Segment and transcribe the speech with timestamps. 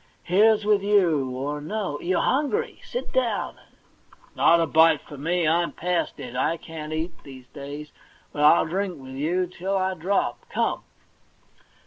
[0.23, 1.29] Here's with you!
[1.29, 3.77] Or, no— you're hungry; sit down and
[4.19, 6.35] '* Not a bite for me; I'm past it.
[6.35, 7.91] I can't eat, these days;
[8.33, 10.49] but I'll drink with you till I drop.
[10.49, 10.81] Come